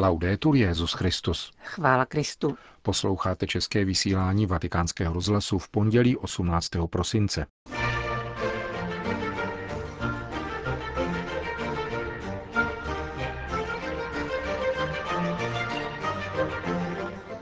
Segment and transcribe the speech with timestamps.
[0.00, 1.52] Laudetur Jezus Christus.
[1.64, 2.56] Chvála Kristu.
[2.82, 6.68] Posloucháte české vysílání Vatikánského rozhlasu v pondělí 18.
[6.90, 7.46] prosince.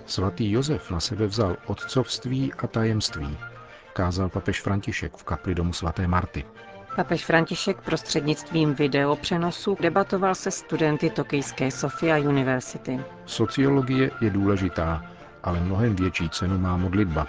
[0.07, 3.39] Svatý Josef na sebe vzal otcovství a tajemství,
[3.93, 6.45] kázal papež František v kapli domu svaté Marty.
[6.97, 13.01] Papež František prostřednictvím videopřenosu debatoval se studenty Tokijské Sofia University.
[13.27, 15.03] Sociologie je důležitá,
[15.43, 17.27] ale mnohem větší cenu má modlitba,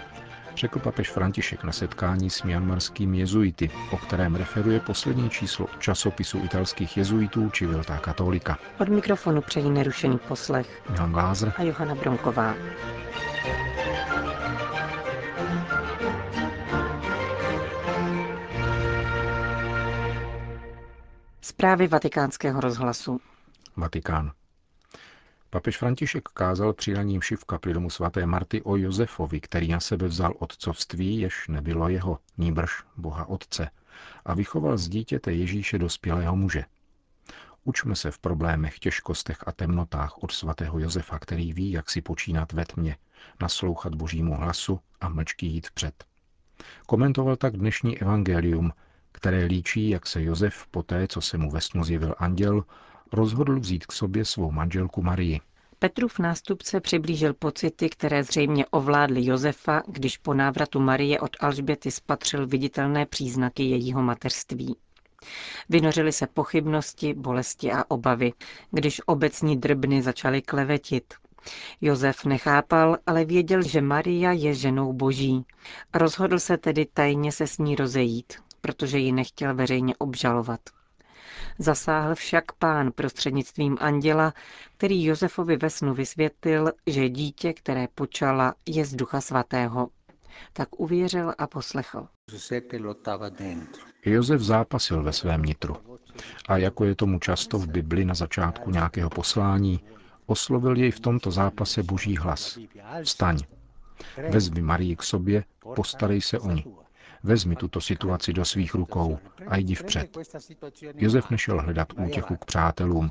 [0.56, 6.96] řekl papež František na setkání s mianmarskými jezuity, o kterém referuje poslední číslo časopisu italských
[6.96, 8.58] jezuitů či Viltá katolika.
[8.80, 12.54] Od mikrofonu přejí nerušený poslech Milan Glázer a Johana Bronková.
[21.48, 23.20] Zprávy vatikánského rozhlasu.
[23.76, 24.32] Vatikán.
[25.50, 30.08] Papež František kázal při raním v kapli domu svaté Marty o Josefovi, který na sebe
[30.08, 33.70] vzal otcovství, jež nebylo jeho, níbrž Boha Otce,
[34.24, 36.64] a vychoval z dítěte Ježíše dospělého muže.
[37.64, 42.52] Učme se v problémech, těžkostech a temnotách od svatého Josefa, který ví, jak si počínat
[42.52, 42.96] ve tmě,
[43.40, 46.04] naslouchat božímu hlasu a mlčky jít vpřed.
[46.86, 48.72] Komentoval tak dnešní evangelium,
[49.18, 52.64] které líčí, jak se Josef poté, co se mu ve snu zjevil anděl,
[53.12, 55.40] rozhodl vzít k sobě svou manželku Marii.
[55.78, 62.46] Petrův nástupce přiblížil pocity, které zřejmě ovládly Josefa, když po návratu Marie od Alžběty spatřil
[62.46, 64.76] viditelné příznaky jejího mateřství.
[65.68, 68.32] Vynořily se pochybnosti, bolesti a obavy,
[68.70, 71.14] když obecní drbny začaly klevetit.
[71.80, 75.44] Josef nechápal, ale věděl, že Maria je ženou boží.
[75.94, 80.60] Rozhodl se tedy tajně se s ní rozejít, protože ji nechtěl veřejně obžalovat.
[81.58, 84.34] Zasáhl však pán prostřednictvím anděla,
[84.76, 89.88] který Josefovi ve snu vysvětlil, že dítě, které počala, je z ducha svatého.
[90.52, 92.08] Tak uvěřil a poslechl.
[94.04, 95.76] Josef zápasil ve svém nitru.
[96.48, 99.80] A jako je tomu často v Bibli na začátku nějakého poslání,
[100.26, 102.58] oslovil jej v tomto zápase boží hlas.
[103.02, 103.38] Vstaň,
[104.30, 105.44] vezmi Marii k sobě,
[105.74, 106.64] postarej se o ní.
[107.22, 110.18] Vezmi tuto situaci do svých rukou a jdi vpřed.
[110.94, 113.10] Josef nešel hledat útěchu k přátelům,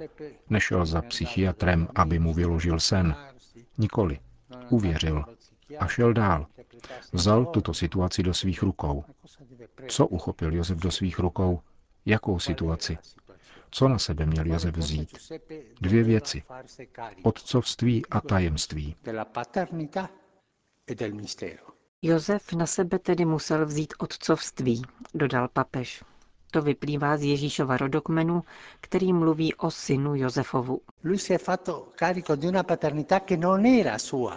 [0.49, 3.15] nešel za psychiatrem, aby mu vyložil sen.
[3.77, 4.19] Nikoli.
[4.69, 5.25] Uvěřil
[5.79, 6.47] a šel dál.
[7.13, 9.03] Vzal tuto situaci do svých rukou.
[9.87, 11.61] Co uchopil Josef do svých rukou?
[12.05, 12.97] Jakou situaci?
[13.71, 15.17] Co na sebe měl Josef vzít?
[15.81, 16.43] Dvě věci.
[17.23, 18.95] Otcovství a tajemství.
[22.01, 24.81] Josef na sebe tedy musel vzít otcovství,
[25.13, 26.03] dodal papež.
[26.51, 28.43] To vyplývá z Ježíšova rodokmenu,
[28.81, 30.81] který mluví o synu Josefovu.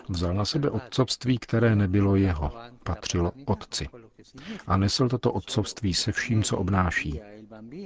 [0.08, 2.52] Vzal na sebe otcovství, které nebylo jeho,
[2.84, 3.88] patřilo otci.
[4.66, 7.20] A nesl toto otcovství se vším, co obnáší.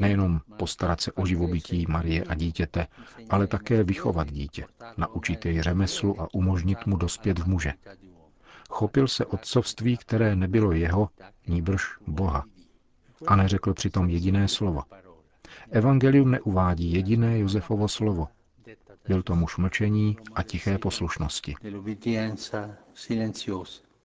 [0.01, 2.87] Nejenom postarat se o živobytí Marie a dítěte,
[3.31, 4.65] ale také vychovat dítě,
[4.97, 7.73] naučit jej řemeslu a umožnit mu dospět v muže.
[8.71, 11.09] Chopil se otcovství, které nebylo jeho,
[11.47, 12.45] níbrž Boha.
[13.27, 14.83] A neřekl přitom jediné slovo.
[15.71, 18.29] Evangelium neuvádí jediné Josefovo slovo.
[19.09, 21.55] Byl to muž mlčení a tiché poslušnosti.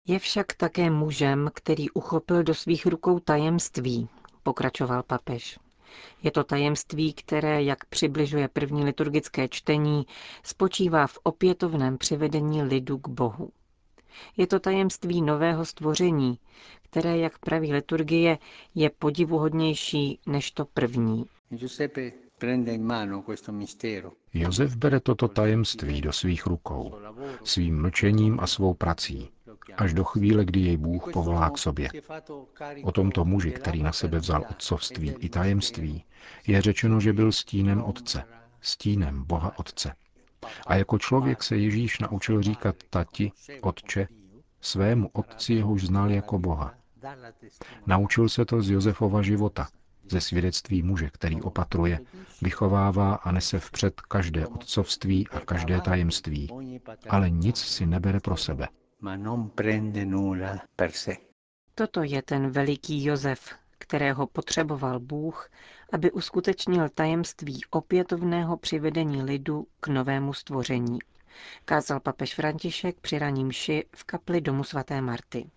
[0.08, 4.10] Je však také mužem, který uchopil do svých rukou tajemství,
[4.44, 5.60] pokračoval papež.
[6.24, 10.06] Je to tajemství, které, jak přibližuje první liturgické čtení,
[10.44, 13.52] spočívá v opětovném přivedení lidu k Bohu.
[14.38, 16.40] Je to tajemství nového stvoření,
[16.82, 18.38] které, jak praví liturgie,
[18.76, 21.26] je podivuhodnější než to první.
[24.34, 26.96] Josef bere toto tajemství do svých rukou,
[27.44, 29.30] svým mlčením a svou prací,
[29.78, 31.90] až do chvíle, kdy jej Bůh povolá k sobě.
[32.84, 36.04] O tomto muži, který na sebe vzal otcovství i tajemství,
[36.48, 38.24] je řečeno, že byl stínem Otce,
[38.62, 39.94] stínem Boha Otce.
[40.68, 43.32] A jako člověk se Ježíš naučil říkat tati,
[43.62, 44.08] otče,
[44.62, 46.74] svému otci, jehož znal jako Boha.
[47.86, 49.68] Naučil se to z Josefova života,
[50.12, 52.00] ze svědectví muže, který opatruje,
[52.42, 56.50] vychovává a nese vpřed každé otcovství a každé tajemství,
[57.10, 58.68] ale nic si nebere pro sebe.
[61.76, 65.50] Toto je ten veliký Josef, kterého potřeboval Bůh,
[65.92, 71.00] aby uskutečnil tajemství opětovného přivedení lidu k novému stvoření.
[71.66, 75.50] Kázal papež František při raním mši v kapli domu svaté Marty.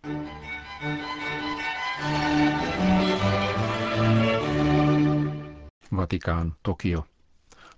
[5.90, 7.05] Vatikán, Tokio.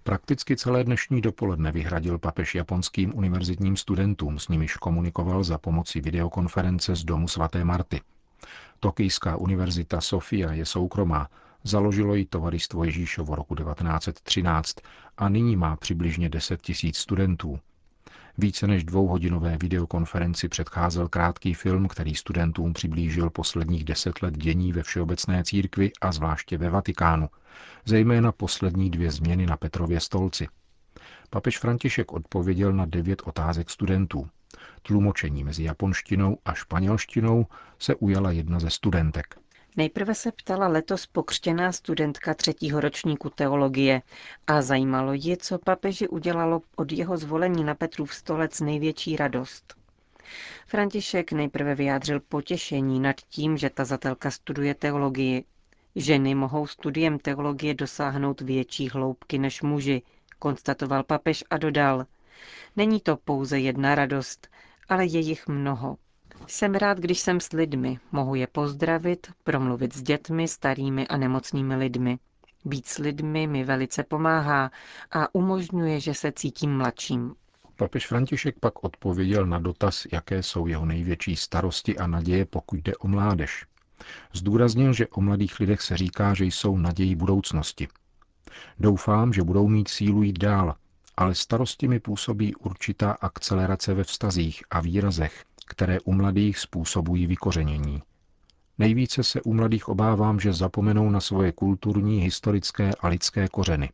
[0.02, 6.96] Prakticky celé dnešní dopoledne vyhradil papež japonským univerzitním studentům, s nimiž komunikoval za pomoci videokonference
[6.96, 8.00] z domu svaté Marty.
[8.80, 11.28] Tokijská univerzita Sofia je soukromá,
[11.64, 14.76] založilo ji Tovaristvo Ježíšovo roku 1913
[15.16, 17.58] a nyní má přibližně 10 tisíc studentů.
[18.38, 24.82] Více než dvouhodinové videokonferenci předcházel krátký film, který studentům přiblížil posledních deset let dění ve
[24.82, 27.28] Všeobecné církvi a zvláště ve Vatikánu,
[27.84, 30.48] zejména poslední dvě změny na Petrově stolci.
[31.30, 34.28] Papež František odpověděl na devět otázek studentů.
[34.82, 37.46] Tlumočení mezi japonštinou a španělštinou
[37.78, 39.43] se ujala jedna ze studentek.
[39.76, 44.02] Nejprve se ptala letos pokřtěná studentka třetího ročníku teologie
[44.46, 49.74] a zajímalo ji, co papeži udělalo od jeho zvolení na Petrův stolec největší radost.
[50.66, 55.44] František nejprve vyjádřil potěšení nad tím, že tazatelka studuje teologii.
[55.96, 60.02] Ženy mohou studiem teologie dosáhnout větší hloubky než muži,
[60.38, 62.06] konstatoval papež a dodal.
[62.76, 64.48] Není to pouze jedna radost,
[64.88, 65.96] ale je jich mnoho.
[66.46, 71.76] Jsem rád, když jsem s lidmi, mohu je pozdravit, promluvit s dětmi, starými a nemocnými
[71.76, 72.18] lidmi.
[72.64, 74.70] Být s lidmi mi velice pomáhá
[75.10, 77.34] a umožňuje, že se cítím mladším.
[77.76, 82.96] Papež František pak odpověděl na dotaz, jaké jsou jeho největší starosti a naděje, pokud jde
[82.96, 83.66] o mládež.
[84.32, 87.88] Zdůraznil, že o mladých lidech se říká, že jsou nadějí budoucnosti.
[88.78, 90.74] Doufám, že budou mít sílu jít dál,
[91.16, 98.02] ale starosti mi působí určitá akcelerace ve vztazích a výrazech, které u mladých způsobují vykořenění.
[98.78, 103.90] Nejvíce se u mladých obávám, že zapomenou na svoje kulturní, historické a lidské kořeny.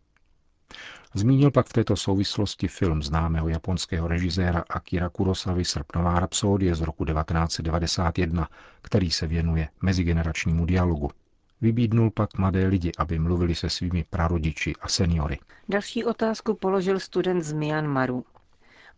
[1.15, 7.05] Zmínil pak v této souvislosti film známého japonského režiséra Akira Kurosavy Srpnová rapsodie z roku
[7.05, 8.49] 1991,
[8.83, 11.11] který se věnuje mezigeneračnímu dialogu.
[11.61, 15.39] Vybídnul pak mladé lidi, aby mluvili se svými prarodiči a seniory.
[15.69, 18.25] Další otázku položil student z Myanmaru.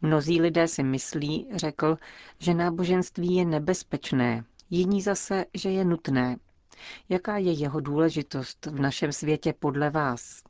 [0.02, 1.98] Mnozí lidé si myslí, řekl,
[2.38, 6.36] že náboženství je nebezpečné, jiní zase, že je nutné.
[7.08, 10.42] Jaká je jeho důležitost v našem světě podle vás?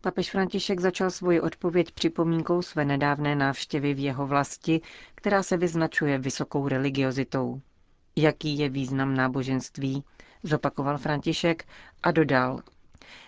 [0.00, 4.80] Papež František začal svoji odpověď připomínkou své nedávné návštěvy v jeho vlasti,
[5.14, 7.60] která se vyznačuje vysokou religiozitou.
[8.16, 10.04] Jaký je význam náboženství?
[10.42, 11.64] Zopakoval František
[12.02, 12.60] a dodal.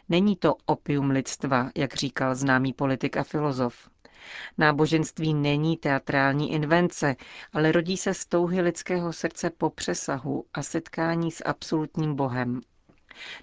[0.08, 3.88] Není to opium lidstva, jak říkal známý politik a filozof.
[4.58, 7.16] Náboženství není teatrální invence,
[7.52, 12.60] ale rodí se z touhy lidského srdce po přesahu a setkání s absolutním Bohem.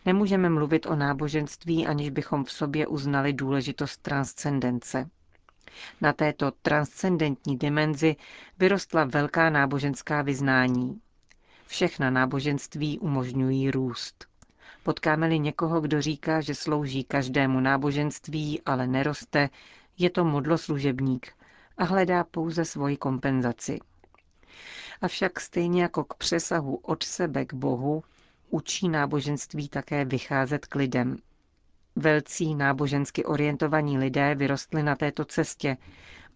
[0.05, 5.09] Nemůžeme mluvit o náboženství, aniž bychom v sobě uznali důležitost transcendence.
[6.01, 8.15] Na této transcendentní dimenzi
[8.59, 11.01] vyrostla velká náboženská vyznání.
[11.67, 14.25] Všechna náboženství umožňují růst.
[14.83, 19.49] Potkáme-li někoho, kdo říká, že slouží každému náboženství, ale neroste,
[19.97, 21.27] je to modloslužebník
[21.77, 23.79] a hledá pouze svoji kompenzaci.
[25.01, 28.03] Avšak stejně jako k přesahu od sebe k Bohu,
[28.49, 31.17] učí náboženství také vycházet k lidem.
[31.95, 35.77] Velcí nábožensky orientovaní lidé vyrostli na této cestě,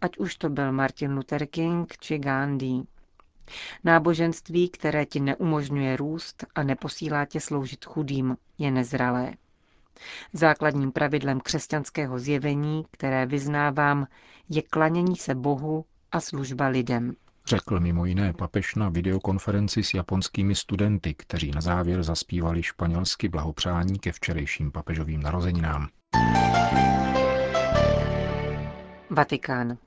[0.01, 2.81] ať už to byl Martin Luther King či Gandhi.
[3.83, 9.33] Náboženství, které ti neumožňuje růst a neposílá tě sloužit chudým, je nezralé.
[10.33, 14.07] Základním pravidlem křesťanského zjevení, které vyznávám,
[14.49, 17.15] je klanění se Bohu a služba lidem.
[17.45, 23.99] Řekl mimo jiné papež na videokonferenci s japonskými studenty, kteří na závěr zaspívali španělsky blahopřání
[23.99, 25.87] ke včerejším papežovým narozeninám.
[29.09, 29.77] Vatikán.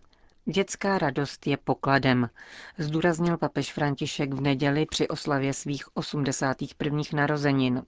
[0.45, 2.31] Dětská radost je pokladem,
[2.79, 7.03] zdůraznil papež František v neděli při oslavě svých 81.
[7.13, 7.83] narozenin.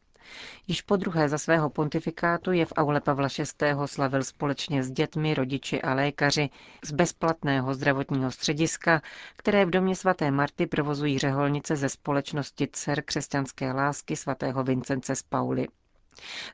[0.68, 3.44] Již po druhé za svého pontifikátu je v aule Pavla VI.
[3.86, 6.50] slavil společně s dětmi, rodiči a lékaři
[6.84, 9.02] z bezplatného zdravotního střediska,
[9.36, 15.22] které v domě svaté Marty provozují řeholnice ze společnosti dcer křesťanské lásky svatého Vincence z
[15.22, 15.68] Pauly.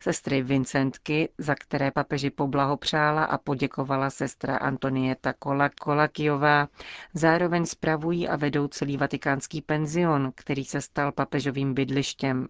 [0.01, 5.33] Sestry Vincentky, za které papeži poblahopřála a poděkovala sestra Antonieta
[5.81, 6.69] Kolakijová,
[7.15, 12.49] zároveň spravují a vedou celý vatikánský penzion, který se stal papežovým bydlištěm.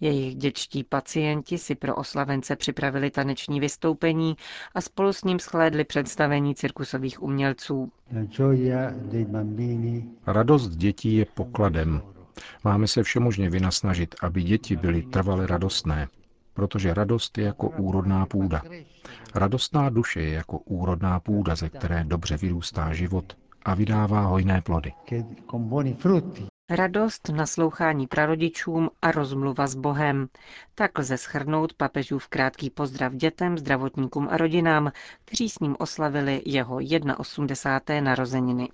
[0.00, 4.36] Jejich dětští pacienti si pro oslavence připravili taneční vystoupení
[4.74, 7.92] a spolu s ním schlédli představení cirkusových umělců.
[10.26, 12.02] Radost dětí je pokladem.
[12.64, 16.08] Máme se všemožně vynasnažit, aby děti byly trvale radostné,
[16.54, 18.62] protože radost je jako úrodná půda.
[19.34, 24.92] Radostná duše je jako úrodná půda, ze které dobře vyrůstá život a vydává hojné plody.
[26.70, 30.28] Radost, naslouchání prarodičům a rozmluva s Bohem.
[30.74, 34.92] Tak lze schrnout papežův krátký pozdrav dětem, zdravotníkům a rodinám,
[35.24, 36.78] kteří s ním oslavili jeho
[37.18, 38.10] 81.
[38.10, 38.68] narozeniny.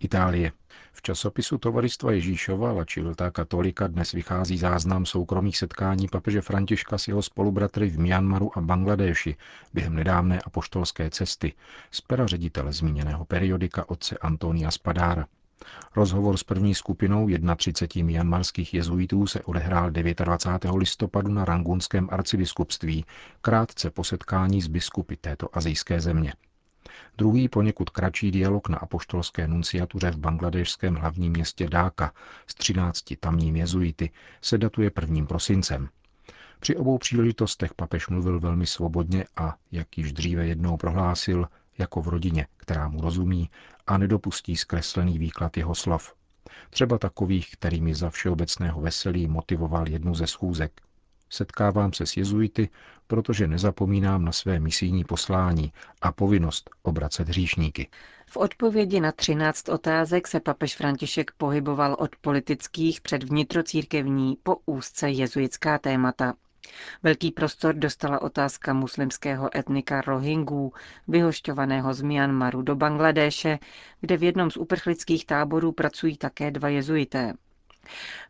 [0.00, 0.52] Itálie.
[1.00, 7.08] V časopisu Tovaristva Ježíšova La Civiltà Katolika dnes vychází záznam soukromých setkání papeže Františka s
[7.08, 9.36] jeho spolubratry v Myanmaru a Bangladéši
[9.74, 11.52] během nedávné apoštolské cesty
[11.90, 15.26] z pera ředitele zmíněného periodika otce Antonia Spadára.
[15.96, 20.76] Rozhovor s první skupinou 31 myanmarských jezuitů se odehrál 29.
[20.76, 23.04] listopadu na Rangunském arcibiskupství,
[23.40, 26.32] krátce po setkání s biskupy této azijské země.
[27.18, 32.12] Druhý poněkud kratší dialog na apoštolské nunciatuře v bangladešském hlavním městě Dáka
[32.46, 34.10] s 13 tamním jezuity
[34.42, 35.26] se datuje 1.
[35.26, 35.88] prosincem.
[36.60, 42.08] Při obou příležitostech papež mluvil velmi svobodně a, jak již dříve jednou prohlásil, jako v
[42.08, 43.50] rodině, která mu rozumí
[43.86, 46.14] a nedopustí zkreslený výklad jeho slov.
[46.70, 50.80] Třeba takových, kterými za všeobecného veselí motivoval jednu ze schůzek.
[51.30, 52.68] Setkávám se s jezuity,
[53.06, 55.72] protože nezapomínám na své misijní poslání
[56.02, 57.88] a povinnost obracet hříšníky.
[58.30, 65.10] V odpovědi na 13 otázek se papež František pohyboval od politických před vnitrocírkevní po úzce
[65.10, 66.34] jezuitská témata.
[67.02, 70.72] Velký prostor dostala otázka muslimského etnika Rohingů,
[71.08, 73.58] vyhošťovaného z Myanmaru do Bangladéše,
[74.00, 77.34] kde v jednom z uprchlických táborů pracují také dva jezuité.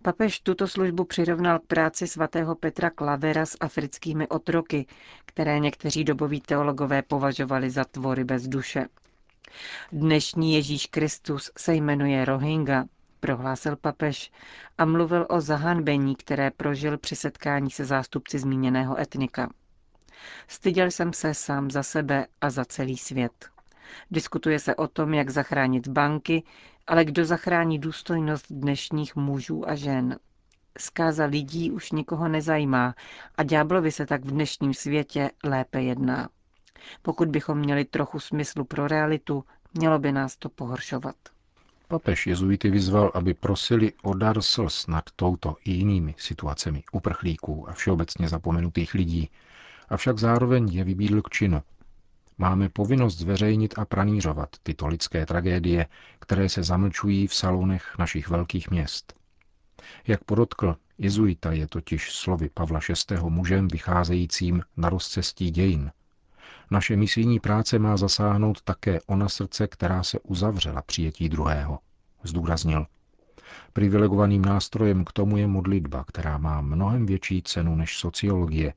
[0.02, 4.87] Papež tuto službu přirovnal k práci svatého Petra Klavera s africkými otroky,
[5.25, 8.87] které někteří doboví teologové považovali za tvory bez duše.
[9.92, 12.85] Dnešní Ježíš Kristus se jmenuje Rohingya,
[13.21, 14.33] prohlásil papež
[14.78, 19.50] a mluvil o zahanbení, které prožil při setkání se zástupci zmíněného etnika.
[20.49, 23.50] Styděl jsem se sám za sebe a za celý svět.
[24.11, 26.42] Diskutuje se o tom, jak zachránit banky,
[26.91, 30.19] ale kdo zachrání důstojnost dnešních mužů a žen?
[30.79, 32.95] Zkáza lidí už nikoho nezajímá
[33.37, 36.29] a ďáblovi se tak v dnešním světě lépe jedná.
[37.03, 39.45] Pokud bychom měli trochu smyslu pro realitu,
[39.75, 41.15] mělo by nás to pohoršovat.
[41.89, 47.73] Papež jezuity vyzval, aby prosili o dar slz nad touto i jinými situacemi uprchlíků a
[47.73, 49.31] všeobecně zapomenutých lidí,
[49.89, 51.63] avšak zároveň je vybídl k činu,
[52.41, 55.87] Máme povinnost zveřejnit a pranířovat tyto lidské tragédie,
[56.19, 59.15] které se zamlčují v salonech našich velkých měst.
[60.07, 62.81] Jak podotkl, jezuita je totiž slovy Pavla
[63.11, 63.17] VI.
[63.29, 65.93] mužem vycházejícím na rozcestí dějin.
[66.71, 71.79] Naše misijní práce má zasáhnout také ona srdce, která se uzavřela přijetí druhého,
[72.23, 72.87] zdůraznil.
[73.73, 78.75] Privilegovaným nástrojem k tomu je modlitba, která má mnohem větší cenu než sociologie,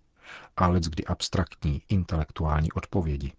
[0.57, 3.31] ale kdy abstraktní intelektuální odpovědi.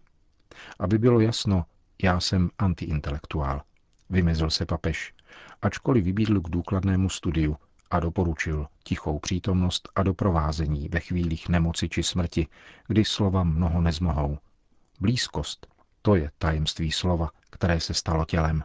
[0.79, 1.65] Aby bylo jasno,
[2.03, 3.63] já jsem antiintelektuál.
[4.11, 5.15] Vymezil se papež,
[5.63, 7.57] ačkoliv vybídl k důkladnému studiu
[7.91, 12.47] a doporučil tichou přítomnost a doprovázení ve chvílích nemoci či smrti,
[12.87, 14.39] kdy slova mnoho nezmohou.
[15.01, 15.67] Blízkost,
[16.03, 18.63] to je tajemství slova, které se stalo tělem.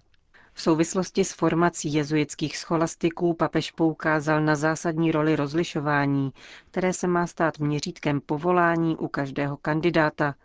[0.53, 6.31] V souvislosti s formací jezuitských scholastiků papež poukázal na zásadní roli rozlišování,
[6.72, 10.36] které se má stát měřítkem povolání u každého kandidáta,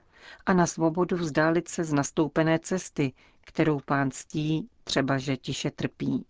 [0.46, 6.26] a na svobodu vzdálit se z nastoupené cesty, kterou pán ctí, třeba že tiše trpí.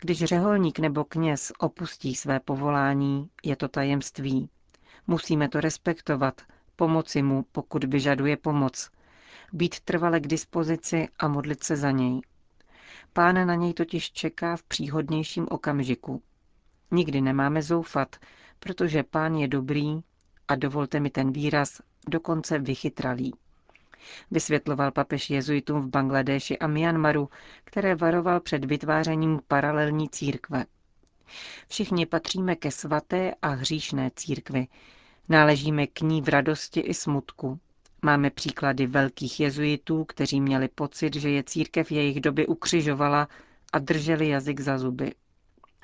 [0.00, 4.50] Když řeholník nebo kněz opustí své povolání, je to tajemství.
[5.06, 6.40] Musíme to respektovat,
[6.76, 8.90] pomoci mu, pokud vyžaduje pomoc,
[9.52, 12.20] být trvale k dispozici a modlit se za něj.
[13.12, 16.22] Pán na něj totiž čeká v příhodnějším okamžiku.
[16.90, 18.16] Nikdy nemáme zoufat,
[18.58, 20.00] protože pán je dobrý
[20.48, 23.34] a dovolte mi ten výraz, dokonce vychytralý.
[24.30, 27.28] Vysvětloval papež jezuitům v Bangladeši a Myanmaru,
[27.64, 30.64] které varoval před vytvářením paralelní církve.
[31.68, 34.66] Všichni patříme ke svaté a hříšné církvi.
[35.28, 37.58] Náležíme k ní v radosti i smutku.
[38.02, 43.28] Máme příklady velkých jezuitů, kteří měli pocit, že je církev jejich doby ukřižovala
[43.72, 45.12] a drželi jazyk za zuby.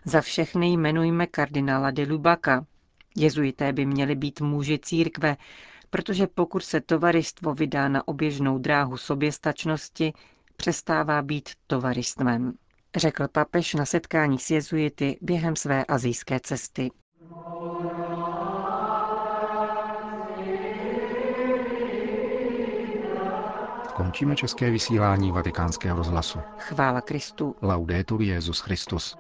[0.04, 2.66] Za všechny jmenujme kardinála de Lubaka.
[3.16, 5.37] Jezuité by měli být muži církve,
[5.95, 10.13] protože pokud se tovaristvo vydá na oběžnou dráhu soběstačnosti,
[10.57, 12.53] přestává být tovaristvem,
[12.97, 16.91] řekl papež na setkání s jezuity během své azijské cesty.
[23.95, 26.39] Končíme české vysílání vatikánského rozhlasu.
[26.59, 27.57] Chvála Kristu.
[27.63, 29.17] Laudetur Jezus Christus.